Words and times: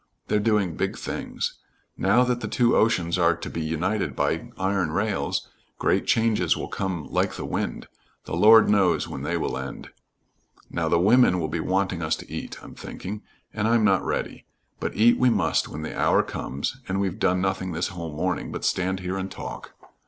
They're 0.29 0.39
doing 0.39 0.75
big 0.75 0.97
things. 0.97 1.59
Now 1.95 2.23
that 2.23 2.41
the 2.41 2.47
two 2.47 2.75
oceans 2.75 3.19
are 3.19 3.35
to 3.35 3.49
be 3.51 3.61
united 3.61 4.15
by 4.15 4.49
iron 4.57 4.89
rails, 4.89 5.47
great 5.77 6.07
changes 6.07 6.57
will 6.57 6.69
come 6.69 7.05
like 7.11 7.35
the 7.35 7.45
wind, 7.45 7.87
the 8.25 8.35
Lord 8.35 8.67
knows 8.67 9.07
when 9.07 9.21
they 9.21 9.37
will 9.37 9.55
end! 9.59 9.91
Now, 10.71 10.89
the 10.89 10.97
women 10.97 11.39
will 11.39 11.49
be 11.49 11.59
wanting 11.59 12.01
us 12.01 12.15
to 12.15 12.31
eat, 12.33 12.57
I'm 12.63 12.73
thinking, 12.73 13.21
and 13.53 13.67
I'm 13.67 13.83
not 13.83 14.03
ready 14.03 14.45
but 14.79 14.95
eat 14.95 15.19
we 15.19 15.29
must 15.29 15.67
when 15.67 15.83
the 15.83 15.95
hour 15.95 16.23
comes, 16.23 16.77
and 16.89 16.99
we've 16.99 17.19
done 17.19 17.39
nothing 17.39 17.71
this 17.71 17.89
whole 17.89 18.11
morning 18.15 18.51
but 18.51 18.65
stand 18.65 19.01
here 19.01 19.17
and 19.19 19.29
talk." 19.29 19.75